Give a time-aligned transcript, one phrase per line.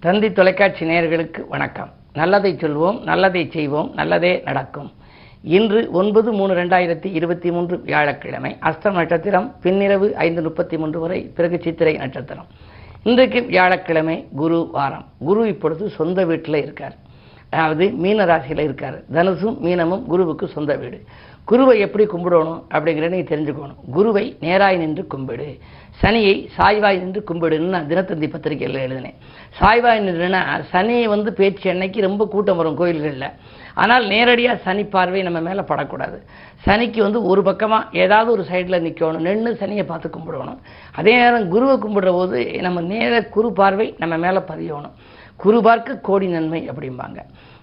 [0.00, 1.88] தந்தி தொலைக்காட்சி நேயர்களுக்கு வணக்கம்.
[2.12, 4.92] நல்லதை சொல்வோம் நல்லதை செய்வோம் நல்லதே நடக்கும்.
[5.42, 11.60] இன்று ஒன்பது மூணு ரெண்டாயிரத்தி இருபத்தி மூன்று வியாழக்கிழமை அஸ்தம் நட்சத்திரம் பின்னிரவு ஐந்து முப்பத்தி மூன்று வரை பிறகு
[11.62, 12.46] சித்திரை நட்சத்திரம்.
[13.02, 16.96] இன்றைக்கு வியாழக்கிழமை குரு வாரம் குரு இப்பொழுது சொந்த வீட்டில் இருக்கார்.
[17.50, 19.02] அதாவது மீன ராசியில் இருக்கார்.
[19.12, 21.02] தனுசும் மீனமும் குருவுக்கு சொந்த வீடு.
[21.50, 23.78] குருவை எப்படி கும்பிடணும் அப்படிங்கிறத நீ தெரிஞ்சுக்கணும்.
[23.96, 25.46] குருவை நேராய் நின்று கும்பிடு.
[26.00, 29.16] சனியை சாய்வாய் நின்று கும்பிடுன்னு நான் தினத்தந்தி பத்திரிகையில் எழுதினேன்.
[29.60, 30.40] சாய்வாய் நின்றுனா
[30.72, 33.30] சனி வந்து பேச்சு அன்னைக்கு ரொம்ப கூட்டம் வரும் கோயில்களில்.
[33.82, 36.18] ஆனால் நேரடியாக சனி பார்வை நம்ம மேலே படக்கூடாது.
[36.66, 40.60] சனிக்கு வந்து ஒரு பக்கமாக ஏதாவது ஒரு சைடில் நிற்கணும் நின்று சனியை பார்த்து கும்பிடணும்.
[41.00, 44.96] அதே நேரம் குருவை கும்பிடுற போது நம்ம நேர குரு பார்வை நம்ம மேலே பதியணும்.
[45.44, 47.18] குரு பார்க்க கோடி நன்மை அப்படிம்பாங்க.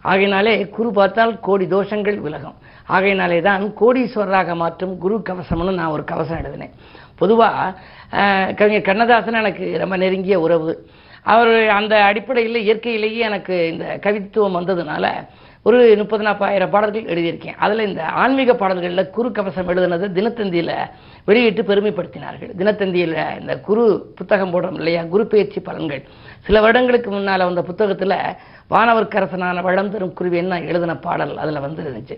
[0.10, 2.58] ஆகையினாலே குரு பார்த்தால் கோடி தோஷங்கள் விலகும்.
[2.96, 6.76] ஆகையினாலே தான் கோடீஸ்வரராக மாற்றும் குரு கவசம்னு நான் ஒரு கவசம் எழுதினேன்.
[7.22, 7.74] பொதுவாக
[8.60, 10.74] கவிஞர் கண்ணதாசன் எனக்கு ரொம்ப நெருங்கிய உறவு.
[11.34, 15.06] அவர் அந்த அடிப்படையில் இயற்கையிலேயே எனக்கு இந்த கவித்துவம் வந்ததுனால
[15.68, 17.58] ஒரு முப்பது நாற்பதாயிரம் பாடல்கள் எழுதியிருக்கேன்.
[17.66, 20.76] அதில் இந்த ஆன்மீக பாடல்களில் குரு கவசம் எழுதுனது தினத்தந்தியில்
[21.28, 22.52] வெளியிட்டு பெருமைப்படுத்தினார்கள்.
[22.60, 23.84] தினத்தந்தியில் இந்த குரு
[24.18, 25.04] புத்தகம் போடுறோம் இல்லையா?
[25.14, 26.04] குரு பயிற்சி பலன்கள்.
[26.48, 28.18] சில வருடங்களுக்கு முன்னால் வந்த புத்தகத்தில்
[28.74, 32.16] வானவர்க்கரசனான வளம் தரும் குருவின்னு எழுதின பாடல் அதில் வந்து இருந்துச்சு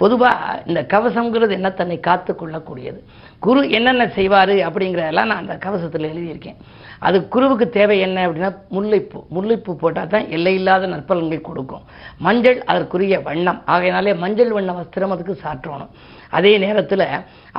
[0.00, 3.00] பொதுவாக இந்த கவசங்கிறது என்ன தன்னை காத்து கொள்ளக்கூடியது.
[3.46, 6.60] குரு என்னென்ன செய்வார் அப்படிங்கிறதெல்லாம் நான் அந்த கவசத்தில் எழுதியிருக்கேன்.
[7.08, 9.20] அது குருவுக்கு தேவை என்ன அப்படின்னா முல்லைப்பூ.
[9.36, 11.84] முல்லைப்பூ போட்டால் தான் எல்லையில்லாத நற்பலன்கள் கொடுக்கும்.
[12.26, 13.60] மஞ்சள் அதற்குரிய வண்ணம்.
[13.74, 15.92] ஆகையினாலே மஞ்சள் வண்ண வஸ்திரம் அதுக்கு சாற்றணும்.
[16.38, 17.06] அதே நேரத்தில்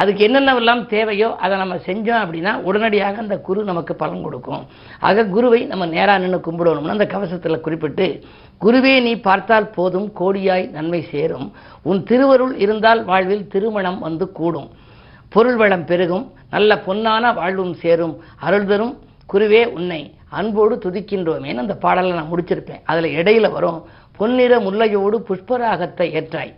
[0.01, 4.63] அதுக்கு என்னென்னவெல்லாம் தேவையோ அதை நம்ம செஞ்சோம் அப்படின்னா உடனடியாக அந்த குரு நமக்கு பலன் கொடுக்கும்.
[5.07, 8.07] ஆக குருவை நம்ம நேராக நின்று கும்பிடணும்னு அந்த கவசத்தில் குறிப்பிட்டு
[8.65, 11.47] குருவே நீ பார்த்தால் போதும் கோடியாய் நன்மை சேரும்.
[11.89, 14.69] உன் திருவருள் இருந்தால் வாழ்வில் திருமணம் வந்து கூடும்.
[15.35, 16.25] பொருள் வளம் பெருகும்
[16.55, 18.15] நல்ல பொன்னான வாழ்வும் சேரும்.
[18.45, 18.93] அருள் தரும்
[19.33, 20.01] குருவே உன்னை
[20.39, 22.81] அன்போடு துதிக்கின்றோமேன்னு அந்த பாடலை நான் முடிச்சிருப்பேன்.
[22.91, 23.79] அதில் இடையில வரும்
[24.19, 26.51] பொன்னிற முல்லையோடு புஷ்பராகத்தை ஏற்றாய்.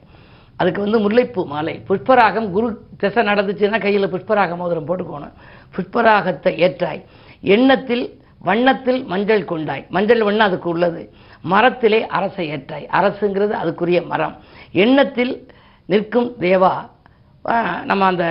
[0.64, 1.76] அதுக்கு வந்து முல்லைப்பூ மாலை.
[1.90, 2.68] புஷ்பராகம் குரு
[3.04, 5.34] திசை நடந்துச்சுன்னா கையில் புஷ்பராக மோதிரம் போட்டுக்கோணும்.
[5.76, 7.02] புஷ்பராகத்தை ஏற்றாய்.
[7.56, 8.06] எண்ணத்தில்
[8.48, 9.84] வண்ணத்தில் மஞ்சள் கொண்டாய்.
[9.96, 11.02] மஞ்சள் வண்ணம் அதுக்கு உள்ளது.
[11.52, 12.86] மரத்திலே அரசை ஏற்றாய்.
[13.00, 14.36] அரசுங்கிறது அதுக்குரிய மரம்.
[14.84, 15.34] எண்ணத்தில்
[15.90, 16.74] நிற்கும் தேவா
[17.90, 18.26] நம்ம அந்த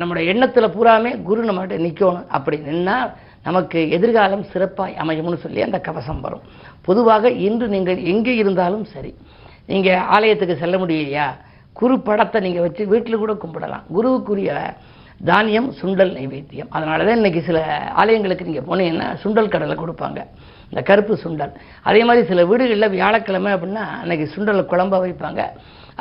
[0.00, 3.10] நம்முடைய எண்ணத்தில் பூராமே குரு நம்மகிட்ட நிற்கணும் அப்படி நின்னால்
[3.46, 6.44] நமக்கு எதிர்காலம் சிறப்பாய் அமையும்னு சொல்லி அந்த கவசம் வரும்.
[6.86, 9.12] பொதுவாக இன்று நீங்கள் எங்கே இருந்தாலும் சரி
[9.70, 11.26] நீங்கள் ஆலயத்துக்கு செல்ல முடியலையா?
[11.80, 13.86] குரு படத்தை நீங்கள் வச்சு வீட்டில் கூட கும்பிடலாம்.
[13.96, 14.50] குருவுக்குரிய
[15.30, 16.70] தானியம் சுண்டல் நைவேத்தியம்.
[16.76, 17.58] அதனால தான் இன்றைக்கி சில
[18.00, 20.20] ஆலயங்களுக்கு நீங்கள் போனீங்கன்னா சுண்டல் கடலை கொடுப்பாங்க.
[20.70, 21.52] இந்த கருப்பு சுண்டல்.
[21.88, 25.42] அதே மாதிரி சில வீடுகளில் வியாழக்கிழமை அப்படின்னா அன்றைக்கி சுண்டலை குழம்ப வைப்பாங்க.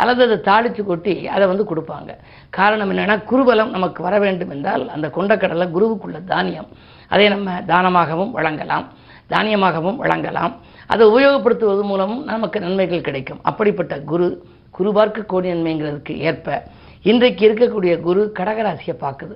[0.01, 2.11] அல்லது அதை தாளித்து கொட்டி அதை வந்து கொடுப்பாங்க.
[2.49, 6.69] காரணம் என்னென்னா குருபலம் நமக்கு வர வேண்டும் என்றால் அந்த கொண்டக்கடலை குருவுக்குள்ள தானியம்.
[7.13, 8.87] அதை நம்ம தானமாகவும் வழங்கலாம்.
[9.33, 10.53] தானியமாகவும் வழங்கலாம்.
[10.93, 13.39] அதை உபயோகப்படுத்துவது மூலமும் நமக்கு நன்மைகள் கிடைக்கும்.
[13.49, 14.27] அப்படிப்பட்ட குரு
[14.77, 16.47] குரு பார்க்க கோடி நன்மைங்கிறதுக்கு ஏற்ப
[17.11, 19.35] இன்றைக்கு இருக்கக்கூடிய குரு கடகராசியை பார்க்குது.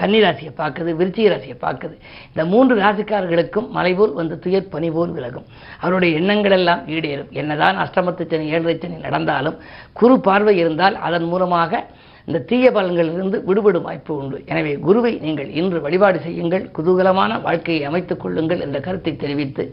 [0.00, 1.94] கன்னிராசியை பார்க்குது விருச்சிக ராசியை பார்க்குது.
[2.30, 5.46] இந்த மூன்று ராசிக்காரர்களுக்கும் மலைபோல் வந்து துயர் பனி போல் விலகும்.
[5.82, 7.32] அவருடைய எண்ணங்கள் எல்லாம் ஈடேறும்.
[7.40, 9.58] என்னதான் அஷ்டமத்து சனி ஏழரை சனி நடந்தாலும்
[10.00, 11.82] குரு பார்வை இருந்தால் அதன் மூலமாக
[12.28, 14.38] இந்த தீய பலன்களிலிருந்து விடுபடும் வாய்ப்பு உண்டு.
[14.52, 19.64] எனவே குருவை நீங்கள் இன்று வழிபாடு செய்யுங்கள் குதூகலமான வாழ்க்கையை அமைத்துக் கொள்ளுங்கள் என்ற கருத்தை தெரிவித்து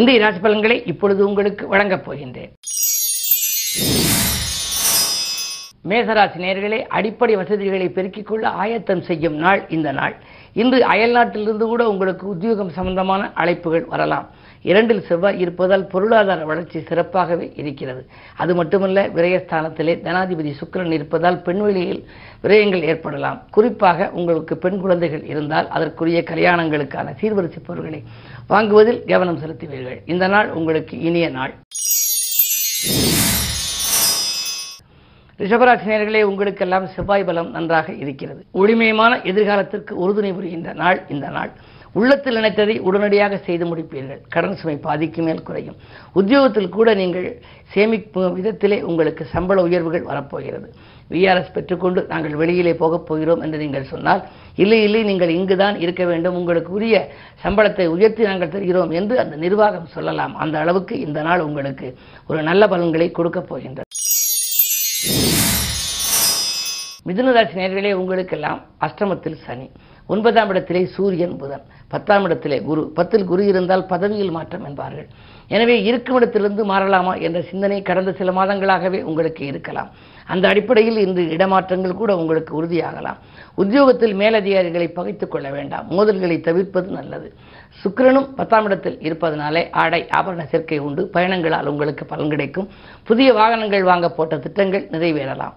[0.00, 2.52] இந்திய ராசி பலன்களை இப்பொழுது உங்களுக்கு வழங்கப் போகின்றேன்.
[5.88, 10.14] மேசராசி நேர்களே அடிப்படை வசதிகளை பெருக்கிக் கொள்ள ஆயத்தம் செய்யும் நாள் இந்த நாள்.
[10.52, 14.28] இன்று அயல்நாட்டிலிருந்து கூட உங்களுக்கு உத்தியோகம் சம்பந்தமான அழைப்புகள் வரலாம்.
[14.62, 18.06] இரண்டில் செவ்வாய் இருப்பதால் பொருளாதார வளர்ச்சி சிறப்பாகவே இருக்கிறது.
[18.36, 22.06] அது மட்டுமல்ல விரயஸ்தானத்திலே தனாதிபதி சுக்கிரன் இருப்பதால் பெண்வெளியில்
[22.42, 23.42] விரயங்கள் ஏற்படலாம்.
[23.50, 28.02] குறிப்பாக உங்களுக்கு பெண் குழந்தைகள் இருந்தால் அதற்குரிய கல்யாணங்களுக்கான சீர்வரிசை பொருட்களை
[28.48, 30.00] வாங்குவதில் கவனம் செலுத்துவீர்கள்.
[30.04, 31.54] இந்த நாள் உங்களுக்கு இனிய நாள்.
[35.38, 38.44] ரிஷபராசினியர்களே உங்களுக்கெல்லாம் செவ்வாய் பலம் நன்றாக இருக்கிறது.
[38.54, 41.52] ஒளிமயமான எதிர்காலத்திற்கு உறுதுணை புரிகின்ற நாள் இந்த நாள்.
[41.94, 44.20] உள்ளத்தில் நினைத்ததை உடனடியாக செய்து முடிப்பீர்கள்.
[44.28, 45.76] கடன் சுமை பாதிக்கு மேல் குறையும்.
[46.12, 47.26] உத்தியோகத்தில் கூட நீங்கள்
[47.74, 50.68] சேமிக்கும் விதத்திலே உங்களுக்கு சம்பள உயர்வுகள் வரப்போகிறது.
[51.10, 54.22] விஆர்எஸ் பெற்றுக்கொண்டு நாங்கள் வெளியிலே போகப் போகிறோம் என்று நீங்கள் சொன்னால்
[54.56, 56.34] இல்லை இல்லை நீங்கள் இங்குதான் இருக்க வேண்டும்.
[56.34, 56.96] உங்களுக்கு உரிய
[57.44, 60.36] சம்பளத்தை உயர்த்தி நாங்கள் தருகிறோம் என்று அந்த நிர்வாகம் சொல்லலாம்.
[60.36, 61.88] அந்த அளவுக்கு இந்த நாள் உங்களுக்கு
[62.26, 63.90] ஒரு நல்ல பலன்களை கொடுக்கப் போகின்றது.
[67.12, 69.70] மிதுனராசி நேர்களே உங்களுக்கெல்லாம் அஷ்டமத்தில் சனி.
[70.06, 71.62] ஒன்பதாம் இடத்திலே சூரியன் புதன்.
[71.88, 72.90] பத்தாம் இடத்திலே குரு.
[72.94, 75.06] பத்தில் குரு இருந்தால் பதவியில் மாற்றம் என்பார்கள்.
[75.48, 79.90] எனவே இருக்கும் இடத்திலிருந்து மாறலாமா என்ற சிந்தனை கடந்த சில மாதங்களாகவே உங்களுக்கு இருக்கலாம்.
[80.26, 83.16] அந்த அடிப்படையில் இன்று இடமாற்றங்கள் கூட உங்களுக்கு உறுதியாகலாம்.
[83.54, 85.90] உத்தியோகத்தில் மேலதிகாரிகளை பகைத்துக் கொள்ள வேண்டாம்.
[85.90, 87.34] மோதல்களை தவிர்ப்பது நல்லது.
[87.84, 91.10] சுக்கிரனும் பத்தாம் இடத்தில் இருப்பதனாலே ஆடை ஆபரண சேர்க்கை உண்டு.
[91.12, 92.68] பயணங்களால் உங்களுக்கு பலன் கிடைக்கும்.
[93.04, 95.52] புதிய வாகனங்கள் வாங்க போட்ட திட்டங்கள் நிறைவேறலாம்.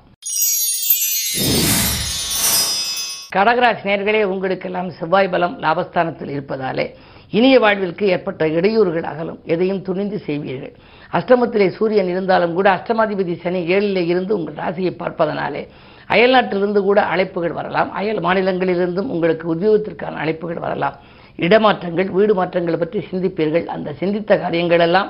[3.35, 6.85] கடகராசி நேர்களே உங்களுக்கெல்லாம் செவ்வாய் பலம் லாபஸ்தானத்தில் இருப்பதாலே
[7.29, 9.39] இனிய வாழ்விற்கு ஏற்பட்ட இடையூறுகள் அகலும்.
[9.45, 10.73] எதையும் துணிந்து செய்வீர்கள்.
[11.13, 15.67] அஷ்டமத்திலே சூரியன் இருந்தாலும் கூட அஷ்டமாதிபதி சனி ஏழிலே இருந்து உங்கள் ராசியை பார்ப்பதனாலே
[16.09, 17.91] அயல்நாட்டிலிருந்து கூட அழைப்புகள் வரலாம்.
[17.91, 20.95] அயல் மாநிலங்களிலிருந்தும் உங்களுக்கு உத்தியோகத்திற்கான அழைப்புகள் வரலாம்.
[21.37, 23.65] இடமாற்றங்கள் வீடு மாற்றங்கள் பற்றி சிந்திப்பீர்கள்.
[23.65, 25.09] அந்த சிந்தித்த காரியங்களெல்லாம்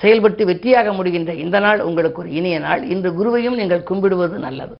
[0.00, 2.82] செயல்பட்டு வெற்றியாக முடிகின்ற இந்த நாள் உங்களுக்கு ஒரு இனிய நாள்.
[2.88, 4.76] இன்று குருவையும் நீங்கள் கும்பிடுவது நல்லது.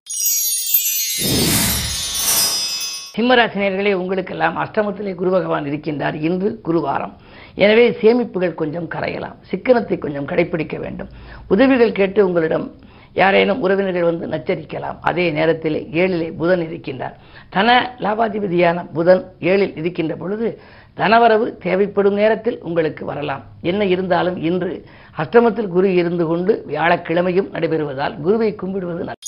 [3.15, 6.13] சிம்மராசினியர்களே உங்களுக்கெல்லாம் அஷ்டமத்திலே குரு பகவான் இருக்கின்றார்.
[6.13, 7.13] இன்று குருவாரம்.
[7.55, 9.35] எனவே சேமிப்புகள் கொஞ்சம் கரையலாம்.
[9.51, 11.07] சிக்கனத்தை கொஞ்சம் கடைபிடிக்க வேண்டும்.
[11.47, 12.75] உதவிகள் கேட்டு உங்களிடம்
[13.13, 14.97] யாரேனும் உறவினர்கள் வந்து நச்சரிக்கலாம்.
[15.01, 17.15] அதே நேரத்தில் ஏழிலே புதன் இருக்கின்றார்.
[17.49, 20.59] தன லாபாதிபதியான புதன் ஏழில் இருக்கின்ற பொழுது
[20.97, 23.43] தனவரவு தேவைப்படும் நேரத்தில் உங்களுக்கு வரலாம்.
[23.61, 24.85] என்ன இருந்தாலும் இன்று
[25.17, 29.23] அஷ்டமத்தில் குரு இருந்து கொண்டு வியாழக்கிழமையும் நடைபெறுவதால் குருவை கும்பிடுவது நல்லது.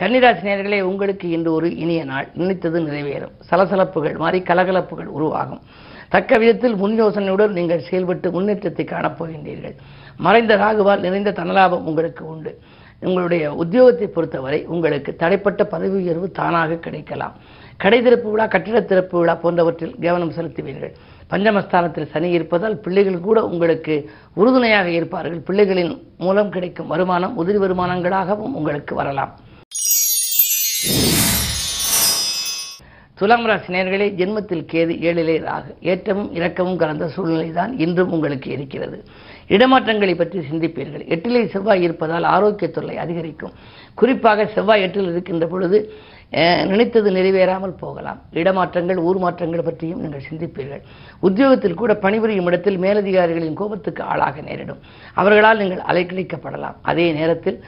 [0.00, 2.26] கன்னிராசி நேர்களே உங்களுக்கு இன்று ஒரு இனிய நாள்.
[2.34, 3.34] நினைத்தது நிறைவேறும்.
[3.50, 5.60] சலசலப்புகள் மாறி கலகலப்புகள் உருவாகும்.
[6.08, 9.76] தக்க விதத்தில் முன் யோசனையுடன் நீங்கள் செயல்பட்டு முன்னேற்றத்தை காணப்போகின்றீர்கள்.
[10.16, 12.52] மறைந்த ராகுவால் நிறைந்த தனலாபம் உங்களுக்கு உண்டு.
[13.00, 17.34] உங்களுடைய உத்தியோகத்தை பொறுத்தவரை உங்களுக்கு தடைப்பட்ட பதவி உயர்வு தானாக கிடைக்கலாம்.
[17.76, 20.94] கடை திறப்பு விழா கட்டிட திறப்பு விழா போன்றவற்றில் கவனம் செலுத்துவீர்கள்.
[21.30, 25.40] பஞ்சமஸ்தானத்தில் சனி இருப்பதால் பிள்ளைகள் கூட உங்களுக்கு உறுதுணையாக இருப்பார்கள்.
[25.48, 29.34] பிள்ளைகளின் மூலம் கிடைக்கும் வருமானம் உதிரி வருமானங்களாகவும் உங்களுக்கு வரலாம்.
[33.20, 35.70] துலாம் ராசி நேர்களே ஜென்மத்தில் கேது ஏழிலே ராகு.
[35.90, 38.96] ஏற்றமும் இறக்கமும் கலந்த சூழ்நிலை தான் இன்றும் உங்களுக்கு இருக்கிறது.
[39.54, 41.04] இடமாற்றங்களை பற்றி சிந்திப்பீர்கள்.
[41.14, 43.54] எட்டிலே செவ்வாய் இருப்பதால் ஆரோக்கிய தொல்லை அதிகரிக்கும்.
[44.00, 45.78] குறிப்பாக செவ்வாய் எட்டில் இருக்கின்ற பொழுது
[46.70, 48.20] நினைத்தது நிறைவேறாமல் போகலாம்.
[48.40, 50.82] இடமாற்றங்கள் ஊர் மாற்றங்கள் பற்றியும் நீங்கள் சிந்திப்பீர்கள்.
[51.28, 54.82] உத்தியோகத்தில் கூட பணிபுரியும் இடத்தில் மேலதிகாரிகளின் கோபத்துக்கு ஆளாக நேரிடும்.
[55.22, 56.76] அவர்களால் நீங்கள் அலைக்கழிக்கப்படலாம்.
[56.92, 57.58] அதே நேரத்தில்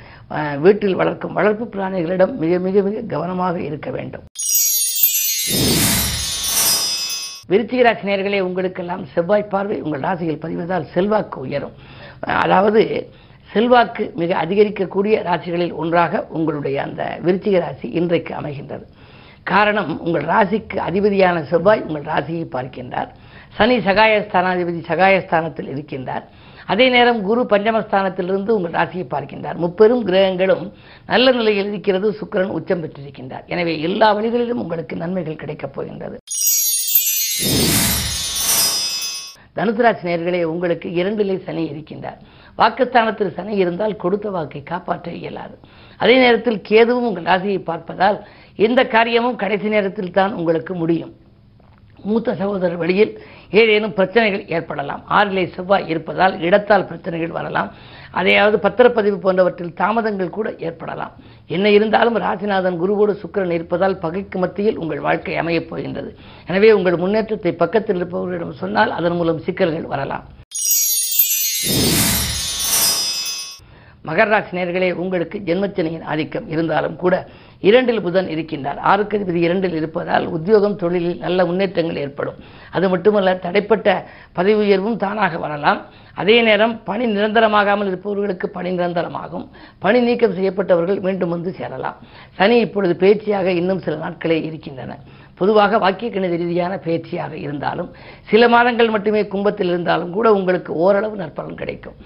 [0.66, 4.26] வீட்டில் வளர்க்கும் வளர்ப்பு பிராணிகளிடம் மிக மிக மிக கவனமாக இருக்க வேண்டும்.
[7.50, 11.74] விருச்சிக ராசி உங்களுக்கெல்லாம் செவ்வாய் பார்வை உங்கள் ராசியில் பதிவதால் செல்வாக்கு உயரும்.
[12.44, 12.82] அதாவது
[13.52, 18.84] செல்வாக்கு மிக அதிகரிக்கக்கூடிய ராசிகளில் ஒன்றாக உங்களுடைய அந்த விருச்சிக ராசி இன்றைக்கு அமைகின்றது.
[19.42, 23.10] காரணம் உங்கள் ராசிக்கு அதிபதியான செவ்வாய் உங்கள் ராசியை பார்க்கின்றார்.
[23.56, 26.26] சனி சகாயஸ்தானாதிபதி சகாயஸ்தானத்தில் இருக்கின்றார்.
[26.72, 29.56] அதே நேரம் குரு பஞ்சமஸ்தானத்திலிருந்து உங்கள் ராசியை பார்க்கின்றார்.
[29.64, 30.64] முப்பெரும் கிரகங்களும்
[31.06, 33.46] நல்ல நிலையில் இருக்கிறது சுக்கிரன் உச்சம் பெற்றிருக்கின்றார்.
[33.46, 36.18] எனவே எல்லா வழிகளிலும் உங்களுக்கு நன்மைகள் கிடைக்கப் போகின்றது.
[39.58, 42.18] தனுசராசி நேர்களே உங்களுக்கு இரண்டிலே சனி இருக்கின்றார்.
[42.58, 45.56] வாக்குஸ்தானத்தில் சனி இருந்தால் கொடுத்த வாக்கை காப்பாற்ற இயலாது.
[46.02, 48.18] அதே நேரத்தில் கேதுவும் உங்கள் ராசியை பார்ப்பதால்
[48.66, 51.12] எந்த காரியமும் கடைசி நேரத்தில் தான் உங்களுக்கு முடியும்.
[52.04, 53.12] மூத்த சகோதரர் வழியில்
[53.50, 55.02] ஏதேனும் பிரச்சனைகள் ஏற்படலாம்.
[55.10, 57.70] ஆறிலே செவ்வாய் இருப்பதால் இடத்தால் பிரச்சனைகள் வரலாம்.
[58.10, 61.12] அதையாவது பத்திரப்பதிவு போன்றவற்றில் தாமதங்கள் கூட ஏற்படலாம்.
[61.46, 66.16] என்ன இருந்தாலும் ராசிநாதன் குருவோடு சுக்கிரன் இருப்பதால் பகைக்கு மத்தியில் உங்கள் வாழ்க்கை அமையப் போகின்றது.
[66.46, 70.26] எனவே உங்கள் முன்னேற்றத்தை பக்கத்தில் இருப்பவர்களிடம் சொன்னால் அதன் மூலம் சிக்கல்கள் வரலாம்.
[74.04, 77.28] மகர ராசி நேர்களே உங்களுக்கு ஜென்மச்சனையின் ஆதிக்கம் இருந்தாலும் கூட
[77.60, 78.78] இரண்டில் புதன் இருக்கின்றார்.
[78.90, 82.38] ஆறுக்கு அதிபதி இரண்டில் இருப்பதால் உத்தியோகம் தொழிலில் நல்ல முன்னேற்றங்கள் ஏற்படும்.
[82.70, 85.80] அது மட்டுமல்ல தடைப்பட்ட பதவி உயர்வும் தானாக வரலாம்.
[86.14, 89.46] அதே நேரம் பணி நிரந்தரமாகாமல் இருப்பவர்களுக்கு பணி நிரந்தரமாகும்.
[89.78, 91.96] பணி நீக்கம் செய்யப்பட்டவர்கள் மீண்டும் வந்து சேரலாம்.
[92.34, 94.98] சனி இப்பொழுது பேச்சியாக இன்னும் சில நாட்களே இருக்கின்றன.
[95.34, 97.90] பொதுவாக வாக்கிய கணித ரீதியான பயிற்சியாக இருந்தாலும்
[98.22, 101.98] சில மாதங்கள் மட்டுமே கும்பத்தில் இருந்தாலும் கூட உங்களுக்கு ஓரளவு நற்பலன் கிடைக்கும்.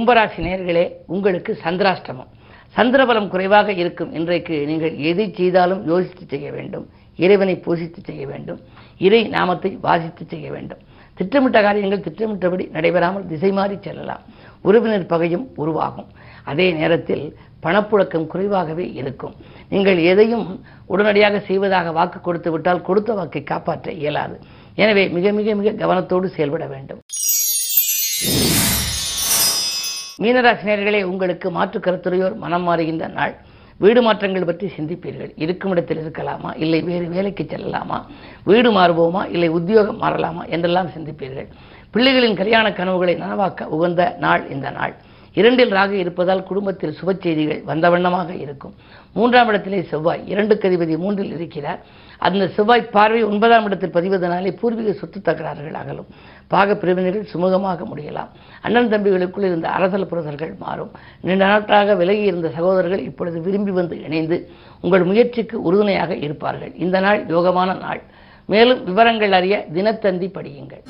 [0.00, 0.82] கும்பராசி நேர்களே
[1.14, 2.28] உங்களுக்கு சந்திராஷ்டமம்.
[2.76, 4.12] சந்திரபலம் குறைவாக இருக்கும்.
[4.18, 6.84] இன்றைக்கு நீங்கள் எதை செய்தாலும் யோசித்து செய்ய வேண்டும்.
[7.24, 8.60] இறைவனை பூசித்து செய்ய வேண்டும்.
[9.06, 10.80] இறை நாமத்தை வாசித்து செய்ய வேண்டும்.
[11.18, 14.22] திட்டமிட்ட காரியங்கள் திட்டமிட்டபடி நடைபெறாமல் திசை மாறி செல்லலாம்.
[14.68, 16.08] உறவினர் பகையும் உருவாகும்.
[16.44, 17.24] அதே நேரத்தில்
[17.64, 19.34] பணப்புழக்கம் குறைவாகவே இருக்கும்.
[19.68, 20.46] நீங்கள் எதையும்
[20.86, 24.38] உடனடியாக செய்வதாக வாக்கு கொடுத்து விட்டால் கொடுத்த வாக்கை காப்பாற்ற இயலாது.
[24.82, 27.02] எனவே மிக மிக மிக கவனத்தோடு செயல்பட வேண்டும்.
[30.20, 33.34] மீனராசினியர்களே உங்களுக்கு மாற்று கருத்துரையோர் மனம் மாறுகின்ற நாள்.
[33.76, 35.32] வீடு மாற்றங்கள் பற்றி சிந்திப்பீர்கள்.
[35.36, 36.50] இருக்கும் இடத்தில் இருக்கலாமா?
[36.56, 37.98] இல்லை வேறு வேலைக்கு செல்லலாமா?
[38.44, 39.30] வீடு மாறுவோமா?
[39.30, 40.48] இல்லை உத்தியோகம் மாறலாமா?
[40.48, 41.48] என்றெல்லாம் சிந்திப்பீர்கள்.
[41.94, 44.94] பிள்ளைகளின் கல்யாண கனவுகளை நனவாக்க உகந்த நாள் இந்த நாள்.
[45.34, 48.74] இரண்டில் ராகு இருப்பதால் குடும்பத்தில் சுப செய்திகள் வந்த வண்ணமாக இருக்கும்.
[49.12, 51.80] மூன்றாம் இடத்திலே செவ்வாய் இரண்டு கதிபதி மூன்றில் இருக்கிறார்.
[52.18, 56.08] அந்த செவ்வாய் பார்வை ஒன்பதாம் இடத்தில் பதிவதனாலே பூர்வீக சொத்து தகராறுகள் அகலும்.
[56.46, 58.30] பாக பிரிவினர்கள் சுமூகமாக முடியலாம்.
[58.62, 60.90] அண்ணன் தம்பிகளுக்குள் இருந்த அரசல் புரதர்கள் மாறும்.
[61.20, 66.74] நீண்ட நாட்களாக விலகி இருந்த சகோதரர்கள் இப்பொழுது விரும்பி வந்து இணைந்து உங்கள் முயற்சிக்கு உறுதுணையாக இருப்பார்கள்.
[66.74, 68.02] இந்த நாள் யோகமான நாள்.
[68.46, 70.82] மேலும் விவரங்கள் அறிய தினத்தந்தி படியுங்கள்.